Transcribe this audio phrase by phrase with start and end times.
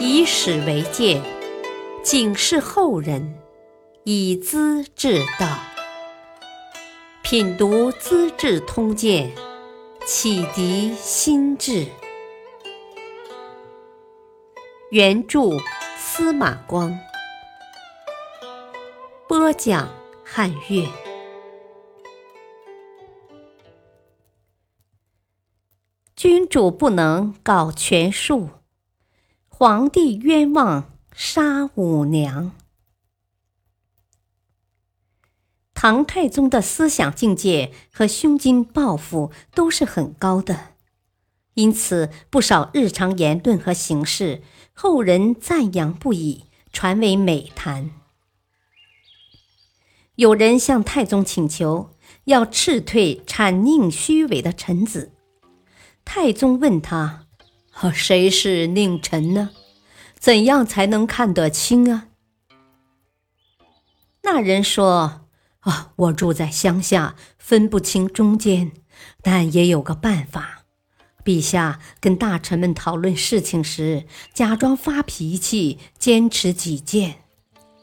[0.00, 1.22] 以史为鉴，
[2.02, 3.38] 警示后人，
[4.04, 5.58] 以资治道。
[7.22, 9.30] 品读《资治通鉴》，
[10.06, 11.86] 启迪心智。
[14.90, 15.40] 原著
[15.96, 16.96] 司马光，
[19.26, 19.88] 播讲
[20.24, 20.86] 汉乐。
[26.14, 28.48] 君主不能搞权术，
[29.58, 32.52] 皇帝冤枉杀五娘。
[35.72, 40.74] 唐太宗的思想境界和胸襟抱负都是很高的，
[41.54, 44.42] 因此不少日常言论和行事，
[44.74, 47.92] 后人赞扬不已，传为美谈。
[50.16, 55.12] 有人向太宗请求要斥退谄佞虚伪的臣子。
[56.04, 57.25] 太宗问他
[57.92, 59.50] ：“谁是佞臣呢？
[60.18, 62.08] 怎样才能看得清啊？”
[64.24, 65.26] 那人说
[65.60, 68.72] ：“啊，我住在乡下，分不清中间，
[69.22, 70.64] 但也有个办法。
[71.22, 77.16] 陛下跟大臣们讨论事情时，假装发脾气，坚持己见。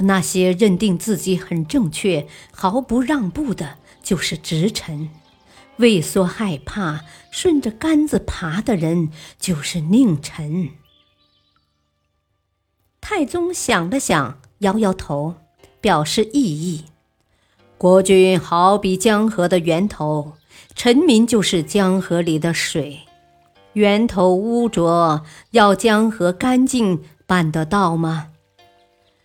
[0.00, 5.08] 那些认定自己很正确、毫不让步的，就是直臣。”
[5.78, 10.70] 畏缩害怕，顺着杆子爬的人就是佞臣。
[13.00, 15.34] 太宗想了想，摇摇头，
[15.80, 16.84] 表示异议。
[17.78, 20.32] 国君好比江河的源头，
[20.74, 23.00] 臣民就是江河里的水。
[23.74, 28.28] 源头污浊，要江河干净，办得到吗？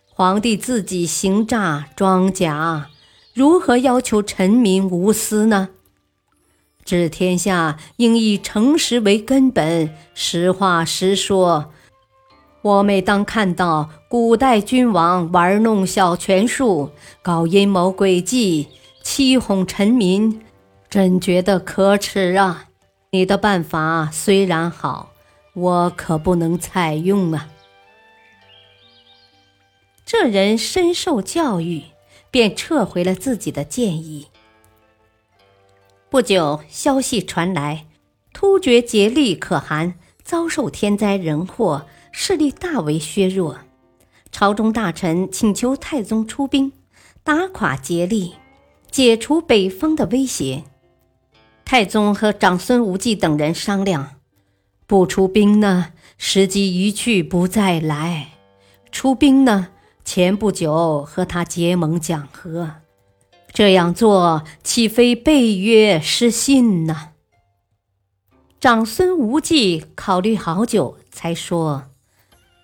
[0.06, 2.90] 皇帝自己行诈装假，
[3.32, 5.70] 如何要求臣民无私呢？
[6.84, 11.72] 治天下应以诚实为根本，实话实说。
[12.62, 18.68] 我每当看到古代君王玩弄小权术，搞阴谋诡计，
[19.02, 20.40] 欺哄臣民，
[20.88, 22.68] 真觉得可耻啊！
[23.10, 25.10] 你的办法虽然好，
[25.54, 27.48] 我可不能采用啊。
[30.04, 31.82] 这人深受教育，
[32.30, 34.28] 便撤回了自己的建议。
[36.12, 37.86] 不久，消息传来，
[38.34, 43.60] 突厥竭力可汗遭受天灾人祸，势力大为削弱。
[44.30, 46.70] 朝中大臣请求太宗出兵，
[47.24, 48.34] 打垮竭力，
[48.90, 50.64] 解除北方的威胁。
[51.64, 54.16] 太宗和长孙无忌等人商量：
[54.86, 58.26] 不出兵呢，时机一去不再来；
[58.90, 59.68] 出兵呢，
[60.04, 62.81] 前不久和他结盟讲和。
[63.52, 67.10] 这样做岂非背约失信呢？
[68.58, 71.90] 长孙无忌考虑好久，才说：“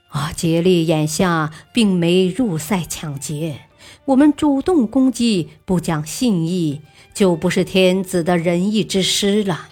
[0.09, 3.67] 啊，竭力眼下并没入塞抢劫，
[4.07, 6.81] 我们主动攻击，不讲信义，
[7.13, 9.69] 就不是天子的仁义之师了。”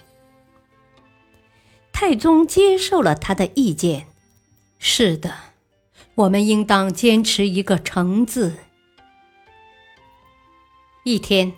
[1.91, 4.05] 太宗接受了他的意见
[4.77, 5.33] ：“是的，
[6.13, 8.57] 我们应当坚持一个诚字。”
[11.07, 11.53] 一天，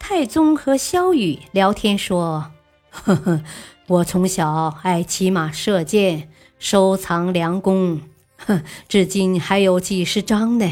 [0.00, 2.50] 太宗和萧雨聊天说
[2.90, 3.44] ：“呵呵，
[3.86, 6.28] 我从小爱骑马射箭，
[6.58, 8.00] 收藏良弓，
[8.38, 10.68] 哼， 至今还有几十张呢。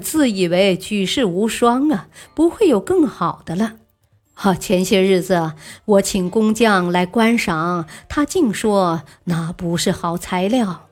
[0.00, 3.74] 自以为举世无双啊，不会有更好的了。
[4.32, 5.52] 哈，前些日子
[5.84, 10.84] 我请工匠来观赏，他竟说那不是好材料。”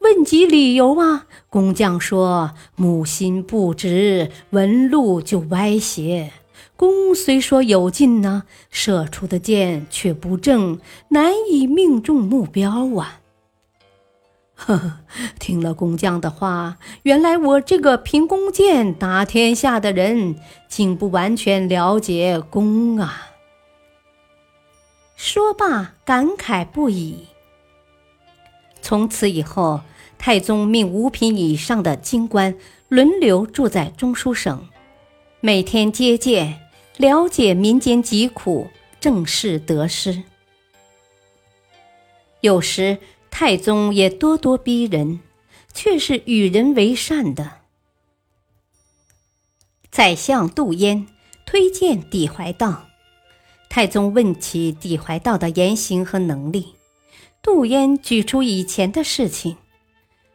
[0.00, 6.32] 问及理由啊，工匠说木心不直，纹路就歪斜。
[6.76, 13.20] 弓虽说有劲呢，射出的箭却不正，难以命中目标啊。
[14.56, 14.92] 呵呵，
[15.38, 20.36] 听了工匠的话，原来我这个凭弓箭打天下的人，
[20.68, 23.30] 竟不完全了解弓啊。
[25.16, 27.26] 说罢，感慨不已。
[28.84, 29.80] 从此以后，
[30.18, 32.54] 太宗命五品以上的京官
[32.88, 34.68] 轮流住在中书省，
[35.40, 36.60] 每天接见，
[36.98, 38.68] 了解民间疾苦、
[39.00, 40.22] 政事得失。
[42.42, 42.98] 有时
[43.30, 45.20] 太宗也咄咄逼人，
[45.72, 47.52] 却是与人为善的。
[49.90, 51.06] 宰相杜淹
[51.46, 52.84] 推荐李怀道，
[53.70, 56.74] 太宗问起李怀道的言行和能力。
[57.44, 59.58] 杜淹举出以前的事情，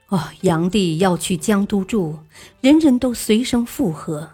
[0.10, 2.20] 哦，炀帝要去江都住，
[2.62, 4.34] 人人都随声附和。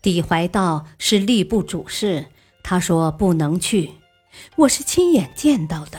[0.00, 2.26] 帝怀道是吏部主事，
[2.62, 3.90] 他说不能去，
[4.54, 5.98] 我是亲眼见到的。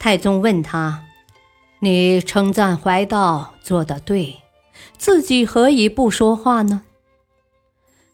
[0.00, 1.04] 太宗问他
[1.78, 4.42] ：“你称赞怀道做得对，
[4.96, 6.82] 自己何以不说话呢？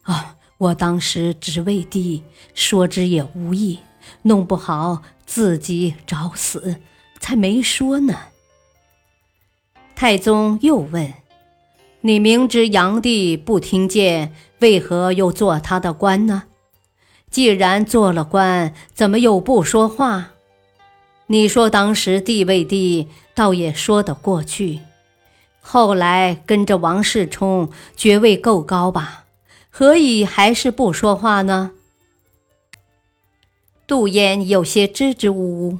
[0.03, 3.79] 啊，我当时只为弟，说之也无益，
[4.23, 6.77] 弄不好自己找死，
[7.19, 8.15] 才没说呢。
[9.95, 11.13] 太宗又问
[12.01, 16.43] ：“你明知炀帝不听谏，为何又做他的官呢？
[17.29, 20.31] 既然做了官，怎么又不说话？
[21.27, 24.81] 你说当时地位低，倒也说得过去。
[25.59, 29.23] 后来跟着王世充，爵位够高吧？
[29.69, 31.71] 何以还是不说话呢？”
[33.87, 35.79] 杜淹有些支支吾吾：“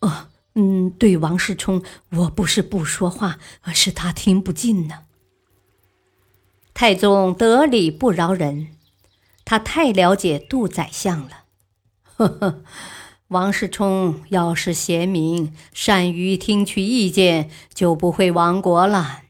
[0.00, 0.26] 哦。”
[0.56, 1.80] 嗯，对王世充，
[2.10, 5.04] 我不是不说话，而是他听不进呢。
[6.74, 8.70] 太宗得理不饶人，
[9.44, 11.44] 他太了解杜宰相了。
[12.02, 12.64] 呵呵，
[13.28, 19.22] 王世充要是贤明，善于听取意见，就不会亡国了。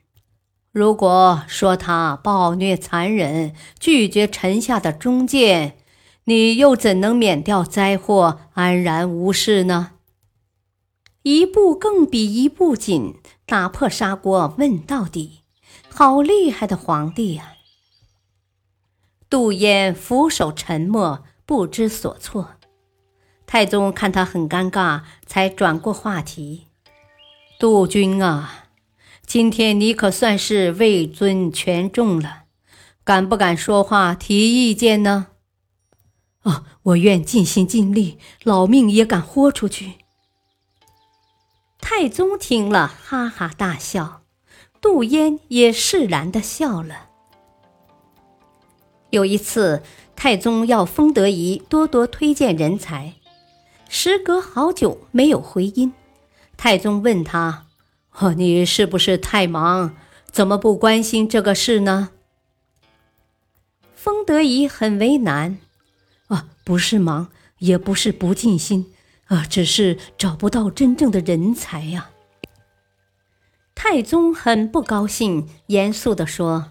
[0.73, 5.77] 如果说他暴虐残忍，拒绝臣下的忠谏，
[6.25, 9.93] 你又怎能免掉灾祸，安然无事呢？
[11.23, 15.41] 一步更比一步紧，打破砂锅问到底，
[15.89, 17.55] 好厉害的皇帝呀！
[19.29, 22.53] 杜淹俯首沉默，不知所措。
[23.47, 26.67] 太宗看他很尴尬，才转过话题
[27.59, 28.67] ：“杜君啊，
[29.27, 32.45] 今天你可算是位尊权重了，
[33.03, 35.27] 敢不敢说话提意见呢
[36.43, 39.95] ？”“哦，我愿尽心尽力，老命也敢豁出去。”
[41.81, 44.23] 太宗听了，哈哈大笑，
[44.81, 47.09] 杜淹也释然的笑了。
[49.11, 49.83] 有一次，
[50.15, 53.15] 太宗要封德仪多多推荐人才，
[53.89, 55.93] 时隔好久没有回音。
[56.57, 57.67] 太宗问他
[58.21, 59.97] ：“哦，你是不是太忙？
[60.31, 62.11] 怎么不关心这个事呢？”
[63.97, 65.59] 封德仪很为难：“，
[66.71, 67.27] 不是忙，
[67.59, 68.93] 也不是不尽心。”
[69.27, 72.11] 啊，只是找不到真正的人才呀！
[73.75, 76.67] 太宗很不高兴，严肃地说：“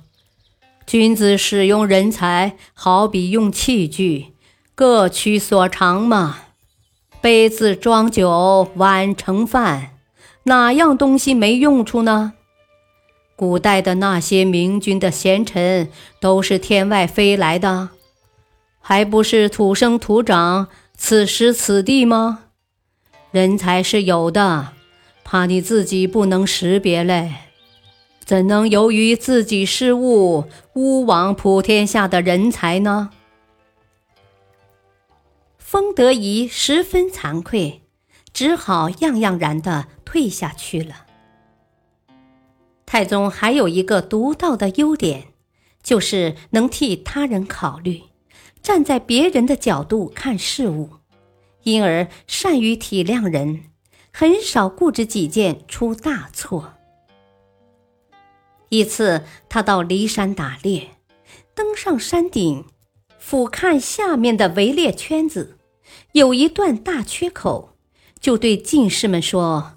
[0.87, 4.27] 君子使用人才，好比用器具，
[4.73, 6.37] 各取所长嘛。
[7.19, 9.97] 杯子装酒，碗盛饭，
[10.43, 12.33] 哪样东西没用处呢？
[13.35, 15.89] 古代的那些明君的贤臣，
[16.21, 17.89] 都是天外飞来的，
[18.89, 22.45] 还不是土生土长，此时此地吗？”
[23.29, 24.73] 人才是有的，
[25.23, 27.35] 怕你自己不能识别嘞，
[28.25, 33.11] 怎能由于自己失误，诬枉普天下的人才呢？
[35.59, 37.83] 封德仪十分惭愧，
[38.33, 41.05] 只好样样然的退下去了。
[42.87, 45.27] 太宗还有一个独到的优点，
[45.83, 48.01] 就是能替他人考虑，
[48.61, 50.89] 站在别人的角度看事物。
[51.63, 53.65] 因而善于体谅人，
[54.13, 56.73] 很少固执己见出大错。
[58.69, 60.91] 一次，他到骊山打猎，
[61.53, 62.65] 登上山顶，
[63.17, 65.57] 俯瞰下面的围猎圈子，
[66.13, 67.75] 有一段大缺口，
[68.19, 69.73] 就对进士们说：“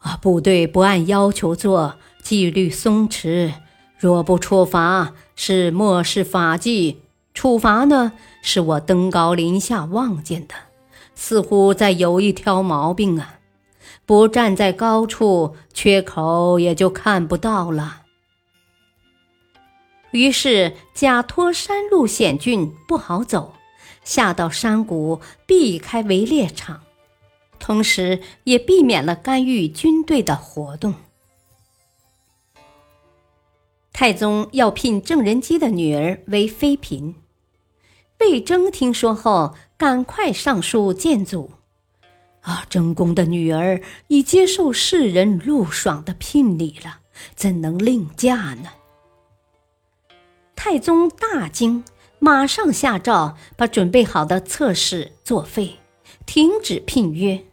[0.00, 3.52] 啊，部队不按要求做，纪律松弛，
[3.98, 7.02] 若不处罚，是漠视法纪；
[7.34, 10.54] 处罚呢，是我登高临下望见的。”
[11.16, 13.38] 似乎在有一挑毛病啊！
[14.04, 18.02] 不站在高处，缺口也就看不到了。
[20.10, 23.54] 于是假托山路险峻不好走，
[24.02, 26.82] 下到山谷避开围猎场，
[27.60, 30.94] 同时也避免了干预军队的活动。
[33.92, 37.14] 太宗要聘郑仁基的女儿为妃嫔，
[38.20, 39.54] 魏征听说后。
[39.76, 41.50] 赶快上书见祖，
[42.42, 42.64] 啊！
[42.70, 47.00] 郑公的女儿已接受世人陆爽的聘礼了，
[47.34, 48.70] 怎能另嫁呢？
[50.54, 51.84] 太宗大惊，
[52.20, 55.80] 马上下诏把准备好的侧室作废，
[56.24, 57.44] 停止聘约。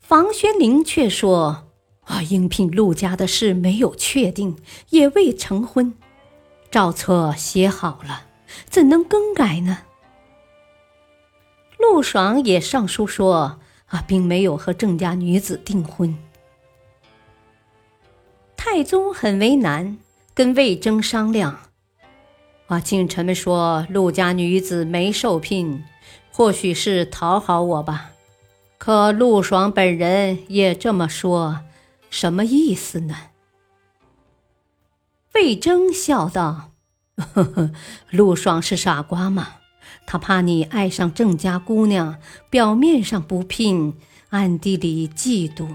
[0.00, 1.68] 房玄龄却说
[2.04, 4.56] ：“啊，应聘陆家的事没有确定，
[4.90, 5.94] 也未成婚，
[6.68, 8.26] 诏册写好了，
[8.68, 9.78] 怎能更改呢？”
[11.78, 16.16] 陆爽也上书说：“啊，并没有和郑家女子订婚。”
[18.56, 19.98] 太宗很为难，
[20.34, 21.58] 跟魏征商量
[22.68, 25.84] ：“啊，近臣们说陆家女子没受聘，
[26.30, 28.12] 或许是讨好我吧。
[28.78, 31.60] 可陆爽本人也这么说，
[32.08, 33.16] 什么意思呢？”
[35.34, 36.70] 魏征笑道
[37.16, 37.70] ：“呵呵，
[38.10, 39.56] 陆爽是傻瓜吗？
[40.06, 42.18] 他怕你爱上郑家姑娘，
[42.50, 43.96] 表面上不聘，
[44.30, 45.68] 暗地里嫉妒，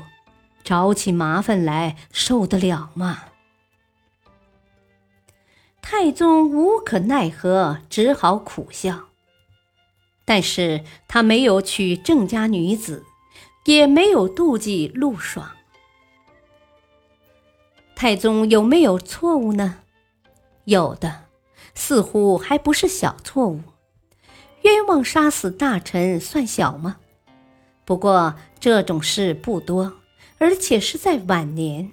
[0.63, 3.25] 找起麻烦来，受得了吗？”
[5.82, 9.06] 太宗无可奈何，只好苦笑。
[10.25, 13.06] 但是他没有娶郑家女子，
[13.63, 15.51] 也没有妒忌陆爽。
[17.96, 19.77] 太宗有没有错误呢？
[20.65, 21.26] 有的，
[21.77, 23.62] 似乎还不是小错误。
[24.63, 26.98] 冤枉杀死大臣算小吗？
[27.86, 29.93] 不过这种事不多，
[30.39, 31.91] 而且是在晚年。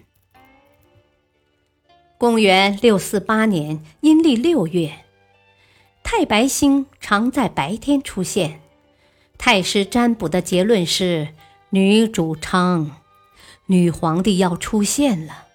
[2.17, 5.05] 公元六四八年阴历六月，
[6.03, 8.63] 太白星常在白天出现。
[9.37, 11.29] 太师占卜的结论是：
[11.71, 13.03] 女主昌，
[13.67, 15.49] 女皇帝要出现了。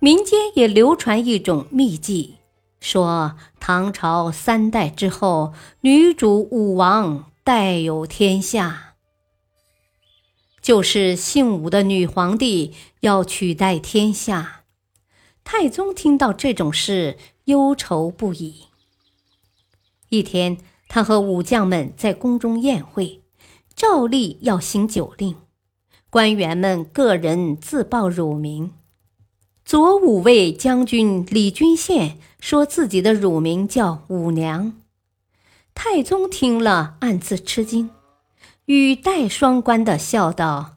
[0.00, 2.36] 民间也流传一种秘技，
[2.80, 8.94] 说唐朝三代之后，女主武王代有天下，
[10.60, 14.62] 就是姓武的女皇帝要取代天下。
[15.42, 18.64] 太宗听到这种事，忧愁不已。
[20.08, 23.22] 一天，他和武将们在宫中宴会，
[23.74, 25.36] 照例要行酒令，
[26.10, 28.72] 官员们个人自报乳名。
[29.66, 34.80] 左武卫将军李君羡说自己的乳名叫武娘。
[35.74, 37.90] 太宗听了，暗自吃惊，
[38.66, 40.76] 语带双关的笑道：“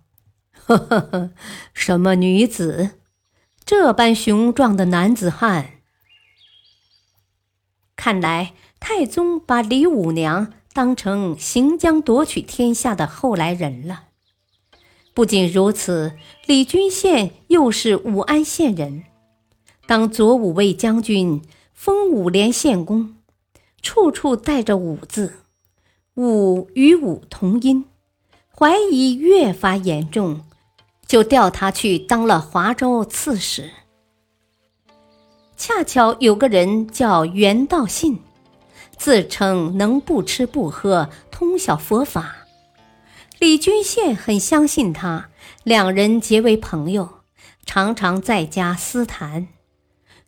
[0.65, 1.29] 呵呵呵，
[1.71, 2.95] 什么女子？”
[3.63, 5.73] 这般雄壮的男子汉，
[7.95, 14.05] 看来太宗把李武娘当成行将夺取天下的后来人了。
[15.19, 16.13] 不仅如此，
[16.45, 19.03] 李君羡又是武安县人，
[19.85, 21.41] 当左武卫将军，
[21.73, 23.17] 封武连县公，
[23.81, 25.33] 处处带着“武”字，
[26.15, 27.83] 武与武同音，
[28.57, 30.39] 怀疑越发严重。
[31.05, 33.71] 就调他去当了华州刺史。
[35.57, 38.19] 恰巧有个人叫袁道信，
[38.95, 42.37] 自称能不吃不喝，通晓佛法。
[43.39, 45.29] 李君羡很相信他，
[45.63, 47.21] 两人结为朋友，
[47.65, 49.47] 常常在家私谈。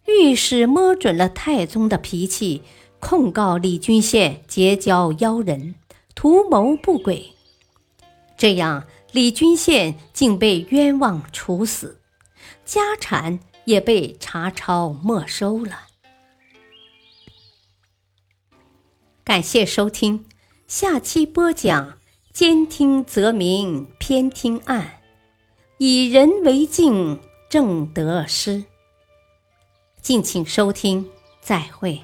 [0.05, 2.63] 御史摸准了太宗的脾气，
[3.01, 5.75] 控告李君羡结交妖人，
[6.15, 7.33] 图谋不轨。
[8.37, 8.87] 这样。
[9.11, 11.99] 李君羡竟被冤枉处死，
[12.63, 15.87] 家产也被查抄没收了。
[19.25, 20.23] 感谢收听，
[20.65, 21.97] 下期播讲：
[22.33, 25.01] 兼听则明，偏听暗，
[25.77, 27.19] 以人为镜，
[27.49, 28.63] 正得失。
[30.01, 31.09] 敬请收听，
[31.41, 32.01] 再会。